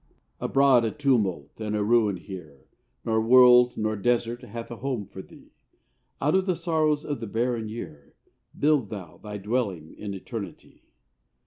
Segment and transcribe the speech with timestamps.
[0.39, 2.65] Abroad a tumult, and a ruin here;
[3.05, 5.51] Nor world nor desert hath a home for thee.
[6.19, 8.15] Out of the sorrows of the barren year
[8.57, 10.81] Build thou thy dwelling in eternity.